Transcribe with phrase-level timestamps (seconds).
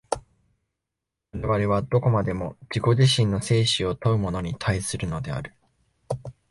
[1.31, 5.53] 我々はどこまでも自己自身の生死を問うものに対するのである。